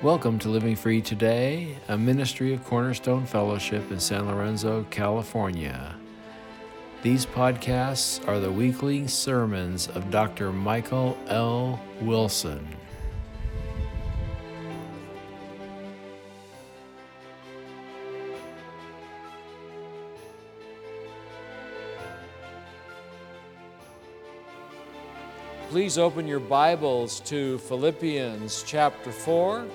[0.00, 5.96] Welcome to Living Free Today, a ministry of Cornerstone Fellowship in San Lorenzo, California.
[7.02, 10.52] These podcasts are the weekly sermons of Dr.
[10.52, 11.80] Michael L.
[12.00, 12.64] Wilson.
[25.70, 29.66] Please open your Bibles to Philippians chapter 4.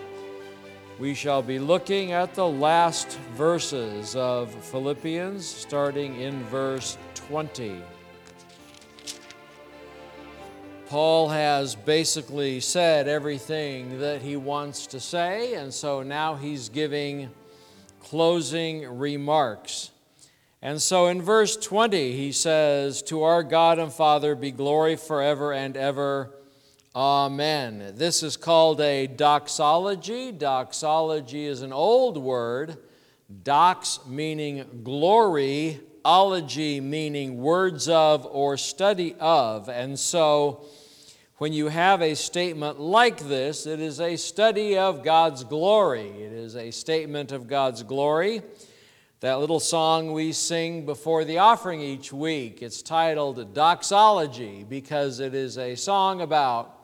[1.00, 7.82] We shall be looking at the last verses of Philippians, starting in verse 20.
[10.88, 17.32] Paul has basically said everything that he wants to say, and so now he's giving
[18.00, 19.90] closing remarks.
[20.62, 25.52] And so in verse 20, he says, To our God and Father be glory forever
[25.54, 26.30] and ever.
[26.96, 27.94] Amen.
[27.96, 30.32] This is called a doxology.
[30.32, 32.78] Doxology is an old word.
[33.42, 39.70] Dox meaning glory, ology meaning words of or study of.
[39.70, 40.66] And so
[41.40, 46.10] when you have a statement like this, it is a study of God's glory.
[46.10, 48.44] It is a statement of God's glory.
[49.22, 55.34] That little song we sing before the offering each week, it's titled Doxology because it
[55.34, 56.83] is a song about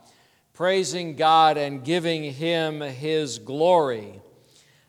[0.60, 4.20] praising God and giving Him His glory.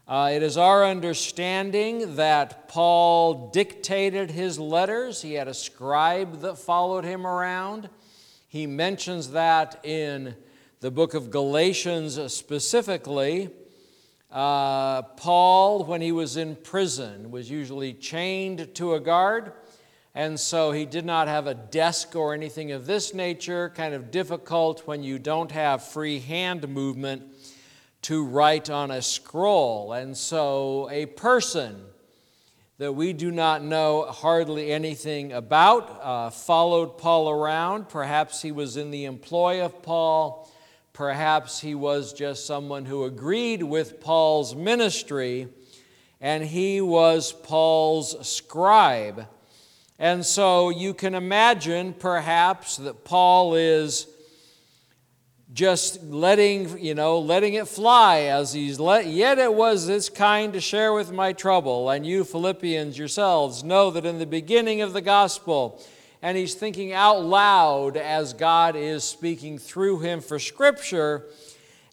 [0.06, 5.22] Uh, it is our understanding that Paul dictated his letters.
[5.22, 7.88] He had a scribe that followed him around.
[8.50, 10.36] He mentions that in
[10.82, 13.50] the book of Galatians specifically.
[14.30, 19.54] Uh, Paul, when he was in prison, was usually chained to a guard.
[20.14, 24.12] And so he did not have a desk or anything of this nature, kind of
[24.12, 27.24] difficult when you don't have free hand movement
[28.04, 29.94] to write on a scroll.
[29.94, 31.86] And so a person
[32.78, 37.88] that we do not know hardly anything about uh, followed Paul around.
[37.88, 40.52] Perhaps he was in the employ of Paul.
[40.92, 45.48] Perhaps he was just someone who agreed with Paul's ministry,
[46.20, 49.28] and he was Paul's scribe.
[50.02, 54.08] And so you can imagine perhaps that Paul is
[55.54, 60.54] just letting, you know, letting it fly as he's let, yet it was this kind
[60.54, 61.92] to share with my trouble.
[61.92, 65.80] And you Philippians yourselves know that in the beginning of the gospel,
[66.24, 71.28] and he's thinking out loud as God is speaking through him for scripture.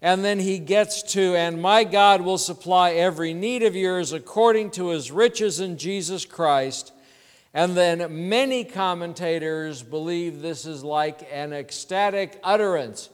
[0.01, 4.71] And then he gets to, and my God will supply every need of yours according
[4.73, 6.95] to his riches in Jesus Christ.
[7.55, 13.11] And then many commentators believe this is like an ecstatic utterance,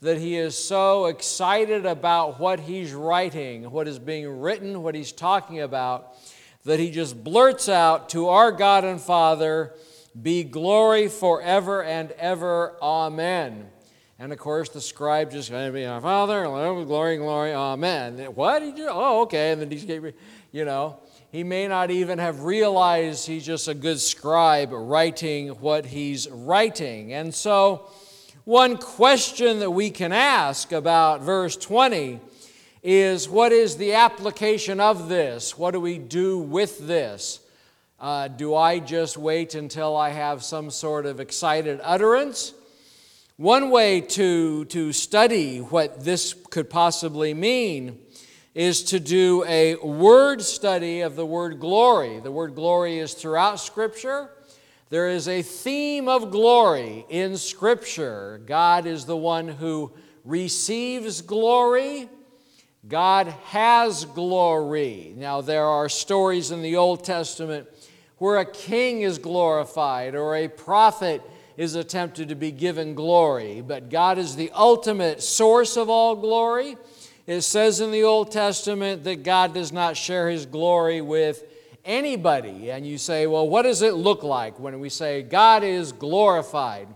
[0.00, 5.12] that he is so excited about what he's writing, what is being written, what he's
[5.12, 6.14] talking about,
[6.64, 9.72] that he just blurts out to our God and Father,
[10.20, 12.76] be glory forever and ever.
[12.82, 13.68] Amen.
[14.18, 18.18] And of course, the scribe just going to be our Father, glory, glory, Amen.
[18.34, 18.62] What?
[18.62, 19.52] He just, oh, okay.
[19.52, 19.84] And then he's,
[20.52, 21.00] you know.
[21.32, 27.12] He may not even have realized he's just a good scribe writing what he's writing.
[27.12, 27.90] And so,
[28.44, 32.20] one question that we can ask about verse 20
[32.82, 35.58] is what is the application of this?
[35.58, 37.40] What do we do with this?
[37.98, 42.54] Uh, do I just wait until I have some sort of excited utterance?
[43.38, 47.98] One way to, to study what this could possibly mean
[48.54, 52.18] is to do a word study of the word glory.
[52.18, 54.30] The word glory is throughout Scripture.
[54.88, 58.40] There is a theme of glory in Scripture.
[58.46, 59.92] God is the one who
[60.24, 62.08] receives glory.
[62.88, 65.12] God has glory.
[65.14, 67.68] Now, there are stories in the Old Testament
[68.16, 71.20] where a king is glorified or a prophet
[71.56, 76.76] is attempted to be given glory, but God is the ultimate source of all glory.
[77.26, 81.44] It says in the Old Testament that God does not share his glory with
[81.84, 82.70] anybody.
[82.70, 86.88] And you say, well, what does it look like when we say God is glorified?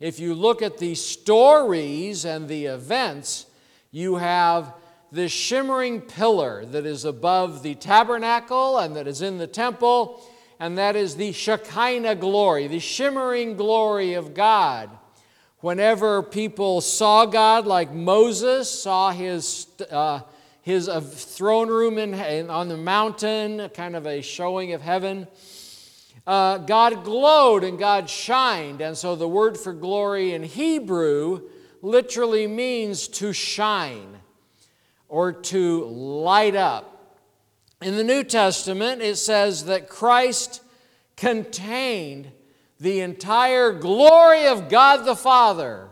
[0.00, 3.46] If you look at the stories and the events,
[3.90, 4.74] you have
[5.10, 10.20] this shimmering pillar that is above the tabernacle and that is in the temple,
[10.60, 14.90] and that is the Shekinah glory, the shimmering glory of God.
[15.60, 20.20] Whenever people saw God, like Moses saw his, uh,
[20.62, 25.26] his uh, throne room in, in, on the mountain, kind of a showing of heaven,
[26.26, 28.80] uh, God glowed and God shined.
[28.80, 31.42] And so the word for glory in Hebrew
[31.82, 34.20] literally means to shine.
[35.08, 36.93] or to light up.
[37.84, 40.62] In the New Testament, it says that Christ
[41.18, 42.32] contained
[42.80, 45.88] the entire glory of God the Father.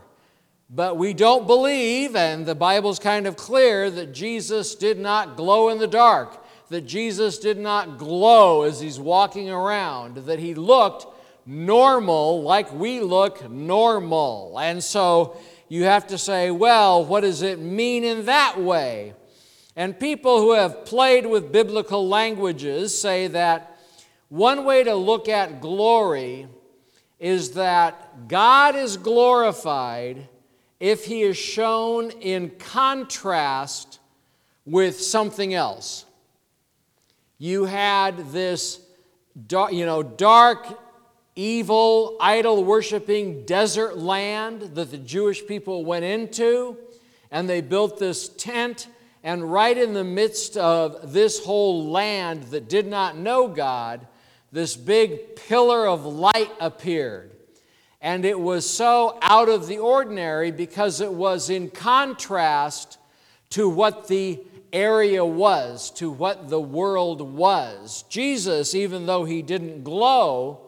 [0.71, 5.69] But we don't believe, and the Bible's kind of clear, that Jesus did not glow
[5.69, 11.05] in the dark, that Jesus did not glow as he's walking around, that he looked
[11.45, 14.59] normal like we look normal.
[14.59, 15.37] And so
[15.69, 19.13] you have to say, well, what does it mean in that way?
[19.77, 23.79] And people who have played with biblical languages say that
[24.29, 26.47] one way to look at glory
[27.19, 30.29] is that God is glorified
[30.81, 34.01] if he is shown in contrast
[34.65, 36.05] with something else.
[37.39, 38.81] You had this
[39.71, 40.79] you know, dark,
[41.35, 46.77] evil, idol worshiping desert land that the Jewish people went into,
[47.31, 48.89] and they built this tent.
[49.25, 54.07] And right in the midst of this whole land that did not know God,
[54.51, 57.31] this big pillar of light appeared.
[58.01, 62.99] And it was so out of the ordinary because it was in contrast
[63.51, 64.41] to what the
[64.73, 68.05] area was, to what the world was.
[68.09, 70.61] Jesus, even though he didn't glow,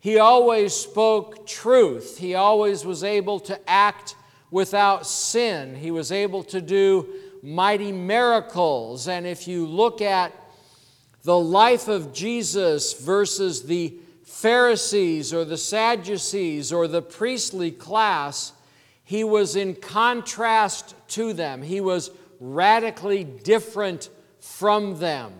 [0.00, 2.18] he always spoke truth.
[2.18, 4.16] He always was able to act
[4.50, 5.76] without sin.
[5.76, 7.06] He was able to do
[7.42, 9.08] mighty miracles.
[9.08, 10.32] And if you look at
[11.22, 18.52] the life of Jesus versus the Pharisees or the Sadducees or the priestly class,
[19.04, 21.62] he was in contrast to them.
[21.62, 24.08] He was radically different
[24.38, 25.32] from them.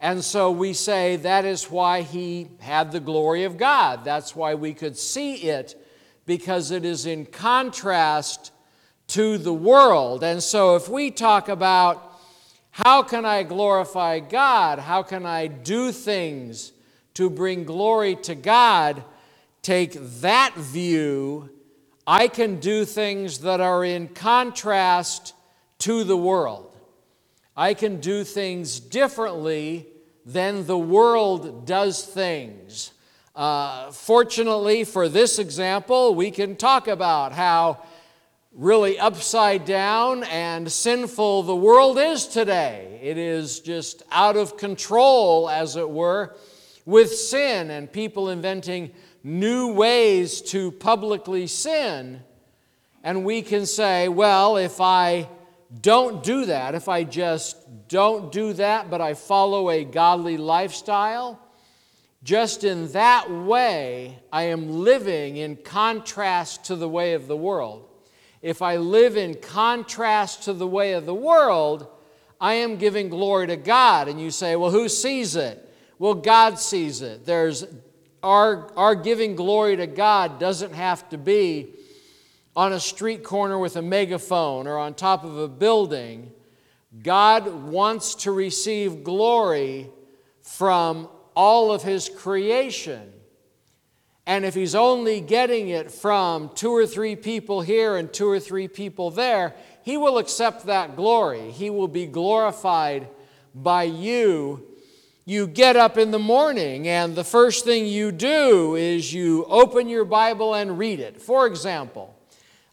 [0.00, 4.04] And so we say that is why he had the glory of God.
[4.04, 5.74] That's why we could see it,
[6.24, 8.52] because it is in contrast
[9.08, 10.22] to the world.
[10.22, 12.20] And so if we talk about
[12.70, 16.72] how can I glorify God, how can I do things
[17.14, 19.02] to bring glory to God,
[19.62, 21.50] take that view,
[22.06, 25.34] I can do things that are in contrast
[25.80, 26.76] to the world.
[27.56, 29.88] I can do things differently
[30.24, 32.92] than the world does things.
[33.34, 37.78] Uh, fortunately, for this example, we can talk about how
[38.58, 42.98] really upside down and sinful the world is today.
[43.00, 46.34] It is just out of control, as it were,
[46.84, 48.90] with sin and people inventing
[49.22, 52.20] new ways to publicly sin.
[53.04, 55.28] And we can say, well, if I
[55.80, 57.56] don't do that, if I just
[57.86, 61.40] don't do that, but I follow a godly lifestyle,
[62.24, 67.87] just in that way, I am living in contrast to the way of the world.
[68.40, 71.88] If I live in contrast to the way of the world,
[72.40, 74.08] I am giving glory to God.
[74.08, 75.64] And you say, well, who sees it?
[75.98, 77.26] Well, God sees it.
[77.26, 77.64] There's
[78.22, 81.74] our, our giving glory to God doesn't have to be
[82.54, 86.30] on a street corner with a megaphone or on top of a building.
[87.02, 89.90] God wants to receive glory
[90.42, 93.12] from all of His creation.
[94.28, 98.38] And if He's only getting it from two or three people here and two or
[98.38, 101.50] three people there, He will accept that glory.
[101.50, 103.08] He will be glorified
[103.54, 104.66] by you.
[105.24, 109.88] You get up in the morning, and the first thing you do is you open
[109.88, 111.22] your Bible and read it.
[111.22, 112.14] For example,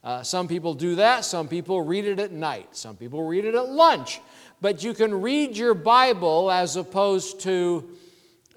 [0.03, 1.23] uh, some people do that.
[1.23, 2.75] Some people read it at night.
[2.75, 4.19] Some people read it at lunch.
[4.59, 7.94] But you can read your Bible as opposed to,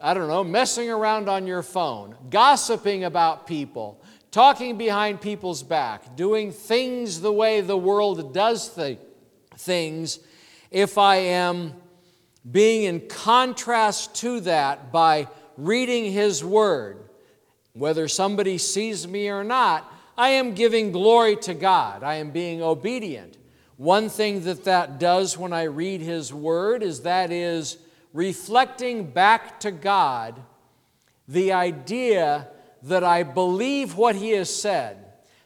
[0.00, 4.00] I don't know, messing around on your phone, gossiping about people,
[4.30, 8.98] talking behind people's back, doing things the way the world does th-
[9.56, 10.20] things.
[10.70, 11.74] If I am
[12.48, 15.26] being in contrast to that by
[15.56, 16.98] reading His Word,
[17.72, 22.04] whether somebody sees me or not, I am giving glory to God.
[22.04, 23.36] I am being obedient.
[23.76, 27.78] One thing that that does when I read His Word is that is
[28.18, 30.42] reflecting back to God
[31.28, 32.48] the idea
[32.82, 34.96] that I believe what He has said,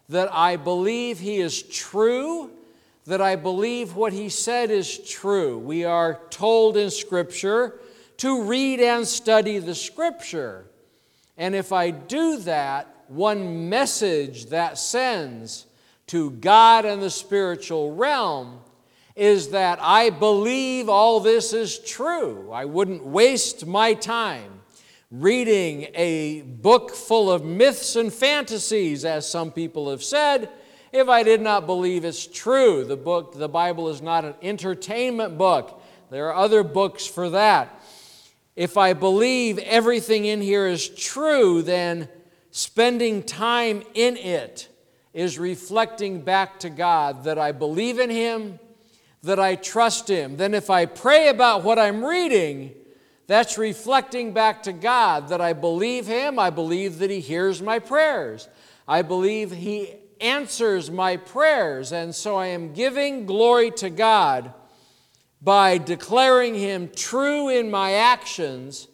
[0.09, 2.49] that I believe He is true,
[3.05, 5.59] that I believe what He said is true.
[5.59, 7.79] We are told in Scripture
[8.17, 10.65] to read and study the Scripture.
[11.37, 15.67] And if I do that, one message that sends
[16.07, 18.62] to God and the spiritual realm
[19.15, 22.51] is that I believe all this is true.
[22.51, 24.61] I wouldn't waste my time
[25.11, 30.49] reading a book full of myths and fantasies, as some people have said,
[30.91, 32.83] if I did not believe it's true.
[32.83, 35.81] The book, the Bible is not an entertainment book.
[36.09, 37.79] There are other books for that.
[38.55, 42.09] If I believe everything in here is true, then
[42.49, 44.67] spending time in it
[45.13, 48.59] is reflecting back to God that I believe in Him,
[49.23, 50.37] that I trust Him.
[50.37, 52.75] Then, if I pray about what I'm reading,
[53.25, 57.79] that's reflecting back to God that I believe Him, I believe that He hears my
[57.79, 58.47] prayers,
[58.87, 64.53] I believe He answers my prayers, and so I am giving glory to God
[65.41, 68.87] by declaring Him true in my actions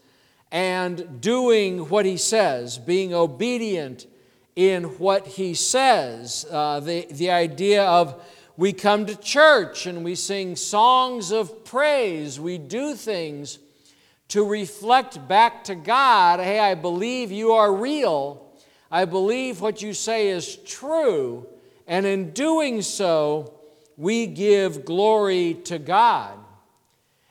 [0.52, 4.08] and doing what He says, being obedient
[4.56, 6.46] in what He says.
[6.50, 8.24] Uh, the, the idea of
[8.60, 13.58] we come to church and we sing songs of praise, we do things
[14.28, 18.52] to reflect back to God hey, I believe you are real.
[18.92, 21.48] I believe what you say is true.
[21.88, 23.54] And in doing so,
[23.96, 26.38] we give glory to God.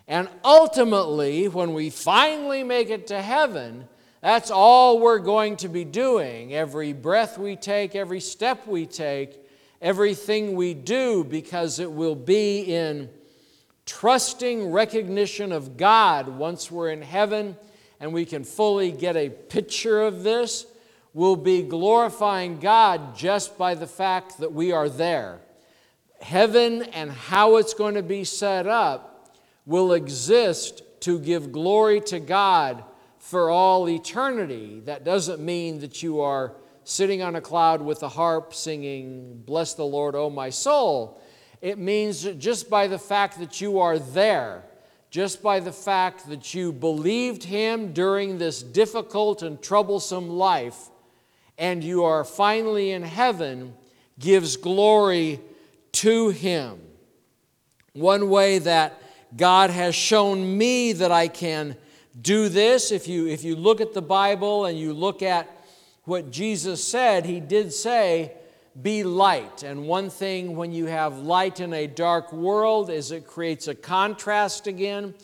[0.06, 3.86] And ultimately, when we finally make it to heaven,
[4.22, 6.54] that's all we're going to be doing.
[6.54, 9.44] Every breath we take, every step we take,
[9.80, 13.08] everything we do, because it will be in
[13.86, 17.56] trusting recognition of God once we're in heaven
[18.00, 20.66] and we can fully get a picture of this.
[21.14, 25.40] We'll be glorifying God just by the fact that we are there.
[26.20, 32.20] Heaven and how it's going to be set up will exist to give glory to
[32.20, 32.84] God
[33.18, 34.80] for all eternity.
[34.84, 36.52] That doesn't mean that you are
[36.88, 41.20] sitting on a cloud with a harp singing, Bless the Lord, O my soul.
[41.60, 44.62] It means just by the fact that you are there,
[45.10, 50.88] just by the fact that you believed Him during this difficult and troublesome life,
[51.58, 53.74] and you are finally in heaven,
[54.18, 55.40] gives glory
[55.92, 56.80] to Him.
[57.92, 58.98] One way that
[59.36, 61.76] God has shown me that I can
[62.18, 62.92] do this.
[62.92, 65.54] If you, if you look at the Bible and you look at
[66.08, 68.32] what Jesus said, He did say,
[68.80, 69.62] be light.
[69.62, 73.74] And one thing when you have light in a dark world is it creates a
[73.74, 75.14] contrast again.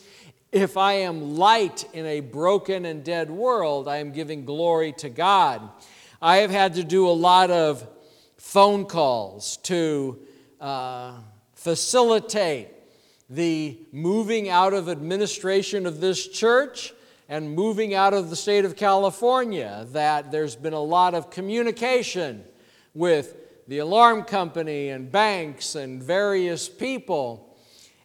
[0.51, 5.09] If I am light in a broken and dead world, I am giving glory to
[5.09, 5.69] God.
[6.21, 7.87] I have had to do a lot of
[8.39, 10.19] phone calls to
[10.61, 11.19] uh,
[11.55, 12.69] facilitate
[13.31, 16.93] the moving out of administration of this church
[17.29, 22.45] and moving out of the state of California, that there's been a lot of communication
[22.93, 23.35] with
[23.67, 27.57] the alarm company and banks and various people.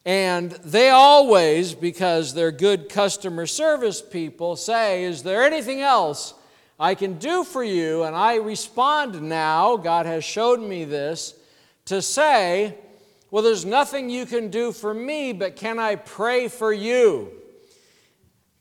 [0.06, 6.34] And they always, because they're good customer service people, say, Is there anything else
[6.80, 8.04] I can do for you?
[8.04, 11.34] And I respond now, God has showed me this,
[11.86, 12.76] to say,
[13.32, 17.32] well, there's nothing you can do for me, but can I pray for you?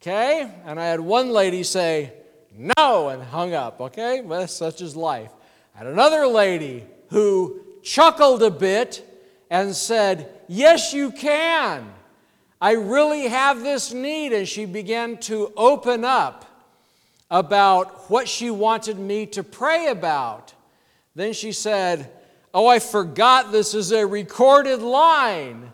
[0.00, 0.50] Okay?
[0.64, 2.12] And I had one lady say,
[2.58, 3.80] no, and hung up.
[3.80, 4.20] Okay?
[4.20, 5.30] Well, such is life.
[5.74, 9.04] I had another lady who chuckled a bit
[9.50, 11.92] and said, Yes, you can.
[12.60, 14.32] I really have this need.
[14.32, 16.44] And she began to open up
[17.30, 20.54] about what she wanted me to pray about.
[21.14, 22.10] Then she said,
[22.52, 25.72] Oh, I forgot this is a recorded line.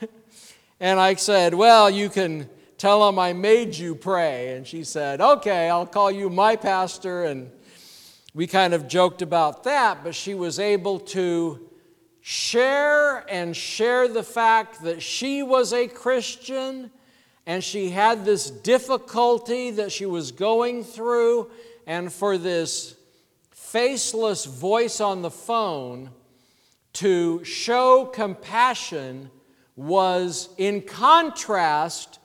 [0.80, 2.48] and I said, Well, you can
[2.78, 4.56] tell them I made you pray.
[4.56, 7.24] And she said, Okay, I'll call you my pastor.
[7.24, 7.50] And
[8.34, 11.68] we kind of joked about that, but she was able to
[12.20, 16.90] share and share the fact that she was a Christian
[17.46, 21.48] and she had this difficulty that she was going through.
[21.86, 22.96] And for this
[23.52, 26.10] faceless voice on the phone
[26.94, 29.30] to show compassion
[29.76, 32.18] was in contrast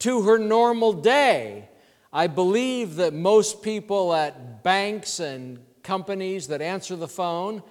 [0.00, 1.68] to her normal day.
[2.12, 7.62] I believe that most people at banks and companies that answer the phone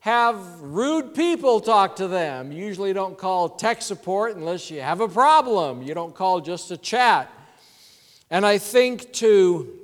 [0.00, 2.52] have rude people talk to them.
[2.52, 5.82] You usually don't call tech support unless you have a problem.
[5.82, 7.30] You don't call just to chat.
[8.30, 9.78] And I think to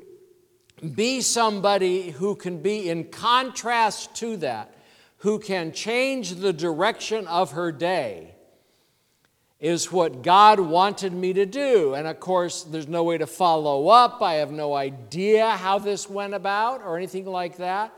[0.95, 4.75] be somebody who can be in contrast to that,
[5.19, 8.35] who can change the direction of her day,
[9.65, 11.95] is what God wanted me to do.
[11.95, 14.21] And of course, there's no way to follow up.
[14.21, 17.91] I have no idea how this went about or anything like that.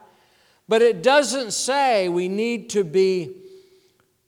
[0.69, 3.35] But it doesn't say we need to be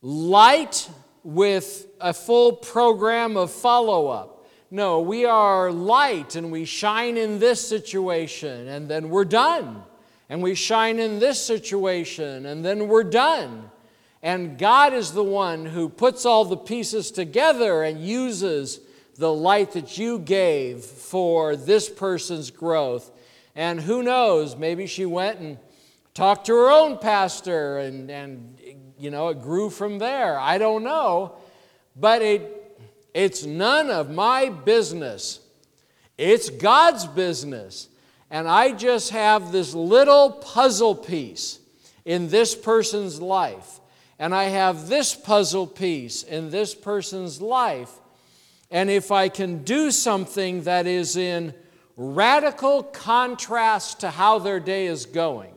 [0.02, 0.90] light
[1.22, 4.48] with a full program of follow up.
[4.72, 9.84] No, we are light and we shine in this situation and then we're done.
[10.28, 13.70] and we shine in this situation, and then we're done.
[14.22, 18.80] And God is the one who puts all the pieces together and uses
[19.16, 23.10] the light that you gave for this person's growth.
[23.54, 25.58] And who knows, maybe she went and
[26.14, 28.58] talked to her own pastor and, and
[28.98, 30.38] you know, it grew from there.
[30.38, 31.36] I don't know.
[31.94, 32.80] But it,
[33.14, 35.40] it's none of my business.
[36.16, 37.88] It's God's business.
[38.30, 41.60] And I just have this little puzzle piece
[42.04, 43.80] in this person's life.
[44.18, 47.92] And I have this puzzle piece in this person's life.
[48.70, 51.54] And if I can do something that is in
[51.96, 55.54] radical contrast to how their day is going,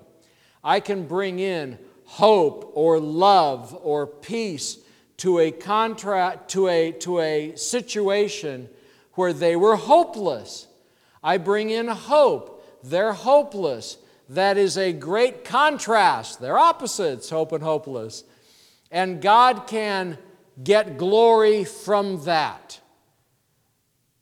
[0.63, 4.77] I can bring in hope or love or peace
[5.18, 8.70] to a contract to a to a situation
[9.13, 10.68] where they were hopeless.
[11.24, 12.63] I bring in hope.
[12.84, 13.98] They're hopeless.
[14.30, 16.39] That is a great contrast.
[16.39, 18.24] They're opposites, hope and hopeless.
[18.91, 20.17] And God can
[20.62, 22.79] get glory from that.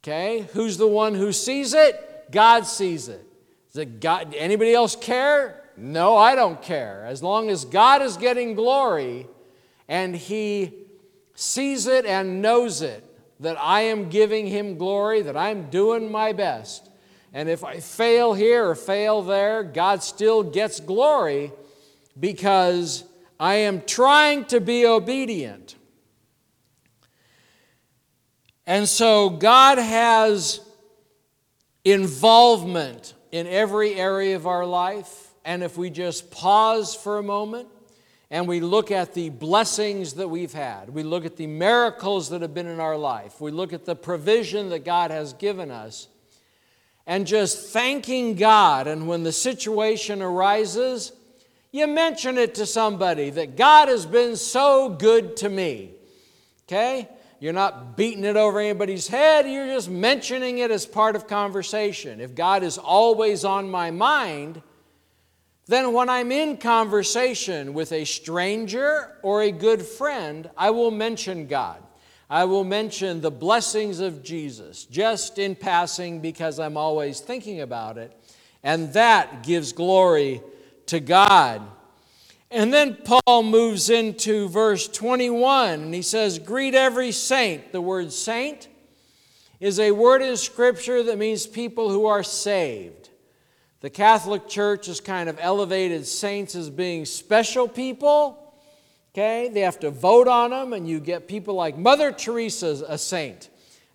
[0.03, 0.47] Okay?
[0.53, 2.27] Who's the one who sees it?
[2.31, 3.25] God sees it.
[3.67, 5.63] Does it God, anybody else care?
[5.75, 7.05] No, I don't care.
[7.05, 9.27] As long as God is getting glory
[9.87, 10.73] and He
[11.35, 13.03] sees it and knows it,
[13.39, 16.89] that I am giving Him glory, that I'm doing my best.
[17.33, 21.51] And if I fail here or fail there, God still gets glory
[22.19, 23.03] because
[23.39, 25.75] I am trying to be obedient.
[28.67, 30.59] And so God has
[31.85, 35.33] involvement in every area of our life.
[35.45, 37.67] And if we just pause for a moment
[38.29, 42.41] and we look at the blessings that we've had, we look at the miracles that
[42.41, 46.07] have been in our life, we look at the provision that God has given us,
[47.07, 48.85] and just thanking God.
[48.85, 51.11] And when the situation arises,
[51.71, 55.91] you mention it to somebody that God has been so good to me.
[56.67, 57.07] Okay?
[57.39, 62.19] You're not beating it over anybody's head, you're just mentioning it as part of conversation.
[62.19, 64.61] If God is always on my mind,
[65.67, 71.47] then when I'm in conversation with a stranger or a good friend, I will mention
[71.47, 71.81] God.
[72.29, 77.97] I will mention the blessings of Jesus just in passing because I'm always thinking about
[77.97, 78.11] it.
[78.63, 80.41] And that gives glory
[80.89, 81.61] to God.
[82.51, 87.71] And then Paul moves into verse 21 and he says, Greet every saint.
[87.71, 88.67] The word saint
[89.59, 93.09] is a word in Scripture that means people who are saved.
[93.81, 98.53] The Catholic Church has kind of elevated saints as being special people.
[99.13, 102.97] Okay, they have to vote on them, and you get people like Mother Teresa, a
[102.97, 103.49] saint.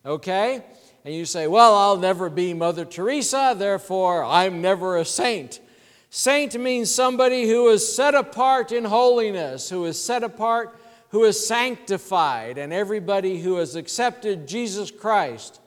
[0.04, 0.62] Okay,
[1.04, 5.60] and you say, Well, I'll never be Mother Teresa, therefore I'm never a saint.
[6.16, 11.44] Saint means somebody who is set apart in holiness, who is set apart, who is
[11.44, 15.58] sanctified, and everybody who has accepted Jesus Christ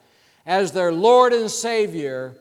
[0.45, 2.33] as their Lord and Savior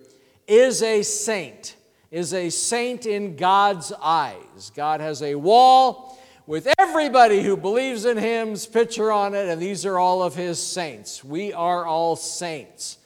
[0.47, 1.75] is a saint,
[2.12, 4.71] is a saint in God's eyes.
[4.77, 6.16] God has a wall
[6.47, 10.64] with everybody who believes in Him's picture on it, and these are all of His
[10.64, 11.25] saints.
[11.25, 12.99] We are all saints.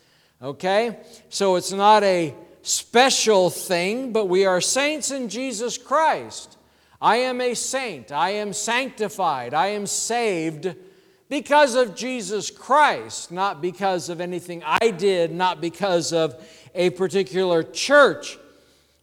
[0.42, 0.98] Okay?
[1.30, 2.34] So it's not a
[2.70, 6.56] special thing, but we are saints in Jesus Christ.
[7.00, 8.12] I am a saint.
[8.12, 9.54] I am sanctified.
[9.54, 10.74] I am saved
[11.28, 16.34] because of Jesus Christ, not because of anything I did, not because of
[16.74, 18.38] a particular church,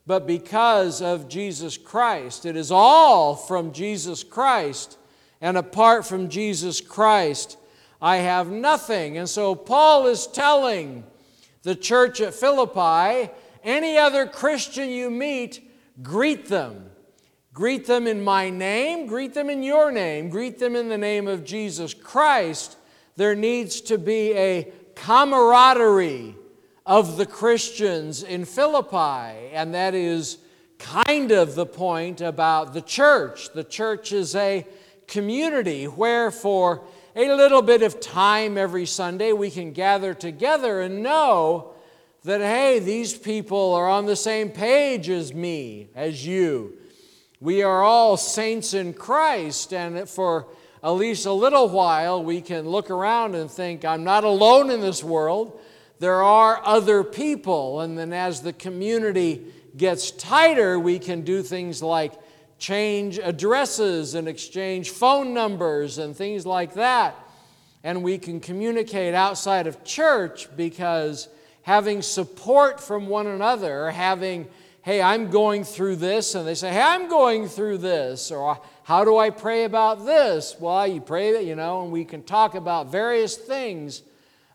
[0.06, 2.46] but because of Jesus Christ.
[2.46, 4.98] It is all from Jesus Christ,
[5.42, 7.58] and apart from Jesus Christ,
[8.02, 9.18] I have nothing.
[9.18, 11.04] And so Paul is telling
[11.64, 13.32] the church at Philippi
[13.68, 15.62] any other Christian you meet,
[16.02, 16.90] greet them.
[17.54, 21.28] Greet them in my name, greet them in your name, greet them in the name
[21.28, 22.78] of Jesus Christ.
[23.16, 26.36] There needs to be a camaraderie
[26.86, 30.38] of the Christians in Philippi, and that is
[30.78, 33.52] kind of the point about the church.
[33.54, 34.66] The church is a
[35.08, 36.84] community where, for
[37.16, 41.74] a little bit of time every Sunday, we can gather together and know
[42.24, 46.74] that, hey, these people are on the same page as me, as you.
[47.40, 50.48] We are all saints in Christ, and for
[50.84, 54.82] at least a little while, we can look around and think, I'm not alone in
[54.82, 55.60] this world
[56.00, 57.82] there are other people.
[57.82, 62.14] And then as the community gets tighter, we can do things like
[62.60, 67.16] change addresses and exchange phone numbers and things like that.
[67.84, 71.30] And we can communicate outside of church because
[71.68, 74.48] having support from one another, having,
[74.84, 78.56] hey, I'm going through this, and they say, hey, I'm going through this, or uh,
[78.84, 80.56] how do I pray about this?
[80.62, 84.04] Well, you pray, that, you know, and we can talk about various things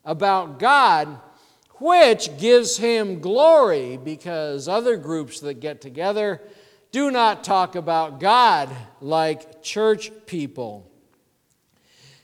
[0.07, 1.21] about God,
[1.81, 6.41] which gives Him glory, because other groups that get together
[6.93, 10.91] do not talk about God like church people.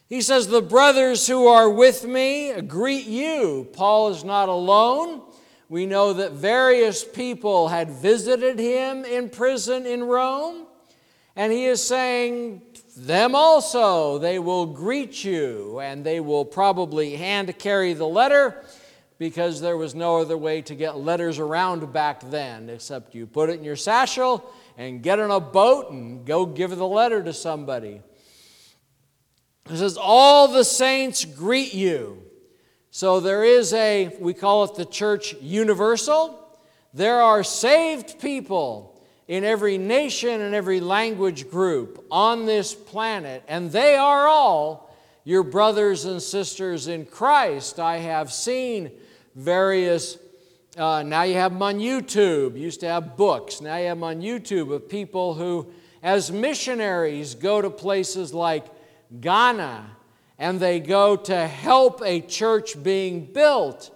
[0.09, 3.68] He says, The brothers who are with me greet you.
[3.73, 5.23] Paul is not alone.
[5.68, 10.66] We know that various people had visited him in prison in Rome,
[11.37, 12.62] and he is saying,
[12.97, 18.64] Them also, they will greet you, and they will probably hand carry the letter
[19.18, 23.51] because there was no other way to get letters around back then except you put
[23.51, 27.33] it in your satchel and get on a boat and go give the letter to
[27.33, 28.01] somebody.
[29.70, 32.22] It says, All the saints greet you.
[32.90, 36.38] So there is a, we call it the church universal.
[36.94, 43.70] There are saved people in every nation and every language group on this planet, and
[43.70, 44.90] they are all
[45.22, 47.78] your brothers and sisters in Christ.
[47.78, 48.90] I have seen
[49.35, 50.16] various,
[50.78, 52.54] uh, now you have them on YouTube.
[52.54, 53.61] You used to have books.
[53.61, 55.70] Now you have them on YouTube of people who,
[56.02, 58.64] as missionaries, go to places like
[59.21, 59.97] Ghana
[60.38, 63.94] and they go to help a church being built.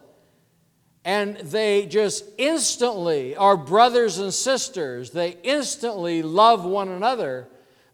[1.05, 5.11] And they just instantly are brothers and sisters.
[5.11, 7.49] They instantly love one another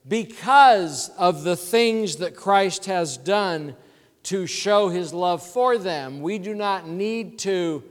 [0.06, 3.76] because of the things that Christ has done
[4.24, 6.20] to show his love for them.
[6.20, 7.82] We do not need to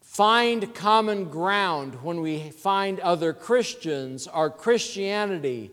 [0.00, 4.26] find common ground when we find other Christians.
[4.26, 5.70] Our Christianity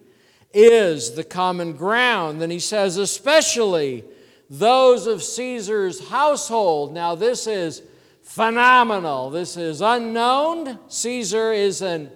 [0.56, 2.42] is the common ground.
[2.42, 4.06] Then he says, especially
[4.50, 6.94] those of Caesar's household.
[6.94, 7.84] Now, this is
[8.24, 9.30] phenomenal.
[9.30, 10.80] This is unknown.
[10.88, 12.10] Caesar is an,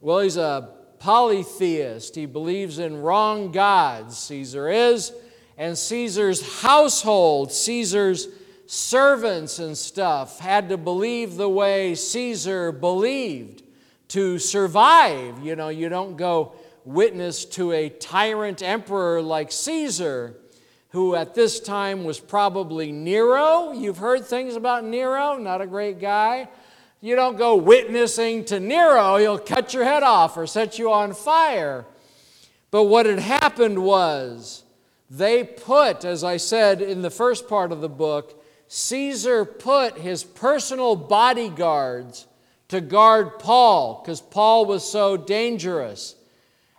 [0.00, 2.16] well, he's a polytheist.
[2.16, 4.18] He believes in wrong gods.
[4.18, 5.12] Caesar is.
[5.56, 8.26] And Caesar's household, Caesar's
[8.66, 13.62] servants and stuff, had to believe the way Caesar believed
[14.08, 15.42] to survive.
[15.44, 16.54] You know, you don't go
[16.86, 20.36] witness to a tyrant emperor like Caesar,
[20.90, 23.72] who at this time was probably Nero.
[23.72, 26.48] You've heard things about Nero, not a great guy.
[27.00, 31.12] You don't go witnessing to Nero, he'll cut your head off or set you on
[31.12, 31.84] fire.
[32.70, 34.64] But what had happened was
[35.10, 40.24] they put, as I said in the first part of the book, Caesar put his
[40.24, 42.26] personal bodyguards
[42.68, 46.15] to guard Paul because Paul was so dangerous.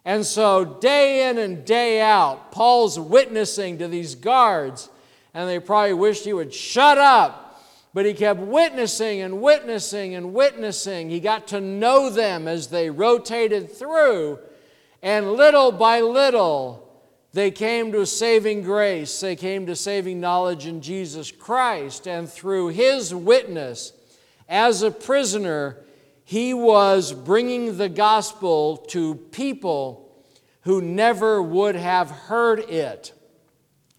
[0.08, 4.88] And so, day in and day out, Paul's witnessing to these guards,
[5.34, 7.62] and they probably wished he would shut up.
[7.94, 11.10] But he kept witnessing and witnessing and witnessing.
[11.10, 14.40] He got to know them as they rotated through,
[15.04, 16.90] and little by little,
[17.34, 19.20] they came to saving grace.
[19.20, 22.08] They came to saving knowledge in Jesus Christ.
[22.08, 23.92] And through his witness
[24.48, 25.84] as a prisoner,
[26.28, 30.14] he was bringing the gospel to people
[30.64, 33.14] who never would have heard it.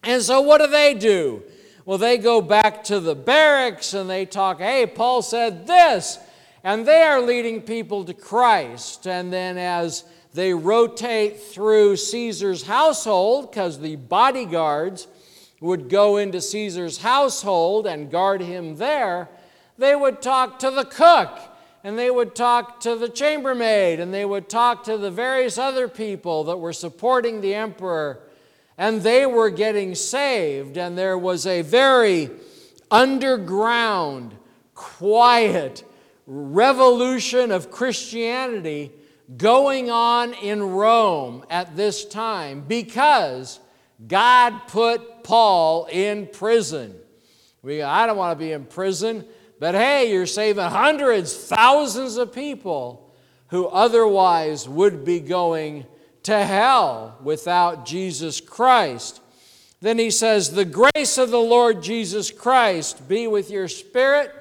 [0.03, 1.43] And so, what do they do?
[1.87, 6.19] Well, they go back to the barracks and they talk, hey, Paul said this.
[6.63, 9.07] And they are leading people to Christ.
[9.07, 15.09] And then, as they rotate through Caesar's household, because the bodyguards
[15.63, 19.31] would go into Caesar's household and guard him there,
[19.79, 21.48] they would talk to the cook
[21.85, 25.89] and they would talk to the chambermaid and they would talk to the various other
[25.89, 28.21] people that were supporting the emperor
[28.77, 32.31] and they were getting saved and there was a very
[32.91, 34.37] underground
[34.75, 35.85] quiet
[36.27, 38.93] revolution of Christianity
[39.37, 43.61] going on in Rome at this time because
[44.07, 46.95] God put Paul in prison.
[47.63, 49.27] We, I don't want to be in prison.
[49.61, 53.13] But hey, you're saving hundreds, thousands of people
[53.49, 55.87] who otherwise would be going
[56.25, 59.21] to hell without Jesus Christ.
[59.81, 64.33] Then he says, The grace of the Lord Jesus Christ be with your spirit.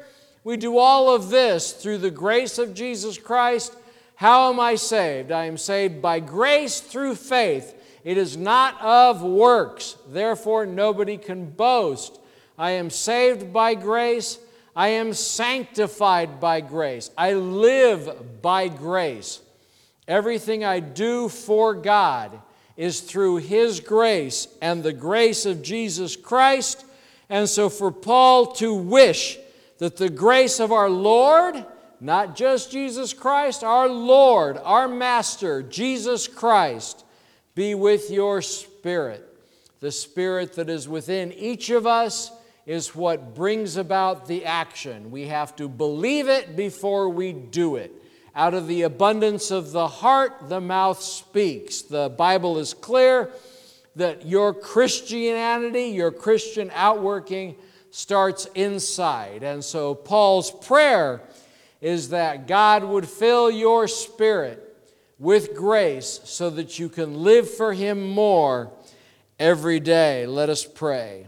[0.44, 3.76] We do all of this through the grace of Jesus Christ.
[4.16, 5.32] How am I saved?
[5.32, 7.74] I am saved by grace through faith.
[8.04, 12.20] It is not of works, therefore, nobody can boast.
[12.58, 14.40] I am saved by grace
[14.78, 17.10] I am sanctified by grace.
[17.18, 19.42] I live by grace.
[20.08, 22.40] Everything I do for God
[22.78, 26.86] is through His grace and the grace of Jesus Christ.
[27.28, 29.40] And so, for Paul to wish
[29.80, 31.66] that the grace of our Lord
[32.00, 37.04] not just Jesus Christ, our Lord, our Master, Jesus Christ,
[37.56, 39.24] be with your spirit.
[39.80, 42.32] The spirit that is within each of us
[42.68, 45.10] is what brings about the action.
[45.10, 47.94] We have to believe it before we do it.
[48.36, 51.82] Out of the abundance of the heart, the mouth speaks.
[51.82, 53.32] The Bible is clear
[53.96, 57.56] that your Christianity, your Christian outworking,
[57.90, 59.44] starts inside.
[59.44, 61.22] And so Paul's prayer
[61.80, 64.76] is that God would fill your spirit
[65.18, 68.74] with grace so that you can live for Him more
[69.40, 70.28] every day.
[70.28, 71.28] Let us pray.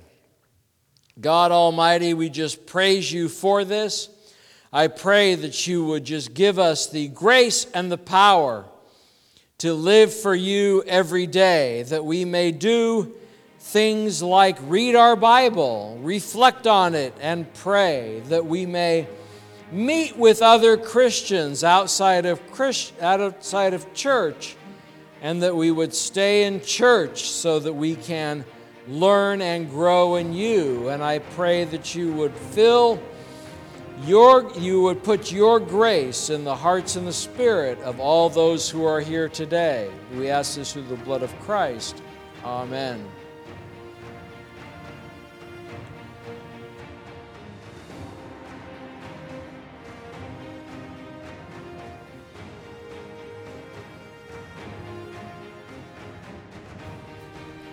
[1.21, 4.10] God Almighty, we just praise you for this.
[4.71, 8.63] I pray that you would just give us the grace and the power
[9.58, 13.13] to live for you every day, that we may do
[13.60, 19.05] things like read our Bible, reflect on it, and pray, that we may
[19.73, 24.55] meet with other Christians outside of, Christ, outside of church,
[25.21, 28.45] and that we would stay in church so that we can
[28.89, 30.89] learn and grow in you.
[30.89, 33.02] And I pray that you would fill
[34.06, 38.69] your, you would put your grace in the hearts and the spirit of all those
[38.69, 39.89] who are here today.
[40.15, 42.02] We ask this through the blood of Christ.
[42.43, 43.06] Amen.